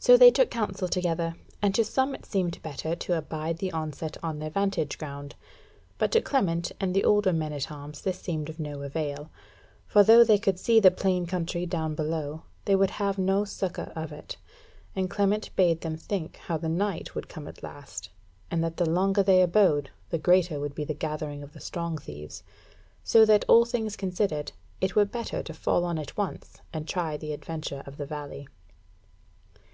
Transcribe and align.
So 0.00 0.18
they 0.18 0.30
took 0.30 0.50
counsel 0.50 0.86
together, 0.86 1.34
and 1.62 1.74
to 1.74 1.82
some 1.82 2.14
it 2.14 2.26
seemed 2.26 2.60
better 2.62 2.94
to 2.94 3.16
abide 3.16 3.56
the 3.56 3.72
onset 3.72 4.18
on 4.22 4.38
their 4.38 4.50
vantage 4.50 4.98
ground. 4.98 5.34
But 5.96 6.12
to 6.12 6.20
Clement 6.20 6.72
and 6.78 6.92
the 6.92 7.04
older 7.04 7.32
men 7.32 7.54
at 7.54 7.72
arms 7.72 8.02
this 8.02 8.20
seemed 8.20 8.50
of 8.50 8.60
no 8.60 8.82
avail. 8.82 9.30
For 9.86 10.02
though 10.02 10.22
they 10.22 10.36
could 10.36 10.58
see 10.58 10.78
the 10.78 10.90
plain 10.90 11.24
country 11.24 11.64
down 11.64 11.94
below, 11.94 12.42
they 12.66 12.76
would 12.76 12.90
have 12.90 13.16
no 13.16 13.46
succour 13.46 13.94
of 13.96 14.12
it; 14.12 14.36
and 14.94 15.08
Clement 15.08 15.48
bade 15.56 15.80
them 15.80 15.96
think 15.96 16.36
how 16.36 16.58
the 16.58 16.68
night 16.68 17.14
would 17.14 17.30
come 17.30 17.48
at 17.48 17.62
last, 17.62 18.10
and 18.50 18.62
that 18.62 18.76
the 18.76 18.84
longer 18.90 19.22
they 19.22 19.40
abode, 19.40 19.88
the 20.10 20.18
greater 20.18 20.60
would 20.60 20.74
be 20.74 20.84
the 20.84 20.92
gathering 20.92 21.42
of 21.42 21.54
the 21.54 21.60
Strong 21.60 21.96
thieves; 21.96 22.42
so 23.02 23.24
that, 23.24 23.46
all 23.48 23.64
things 23.64 23.96
considered, 23.96 24.52
it 24.82 24.94
were 24.94 25.06
better 25.06 25.42
to 25.42 25.54
fall 25.54 25.82
on 25.86 25.98
at 25.98 26.14
once 26.14 26.58
and 26.74 26.86
to 26.86 26.92
try 26.92 27.16
the 27.16 27.32
adventure 27.32 27.82
of 27.86 27.96
the 27.96 28.04
valley. 28.04 28.46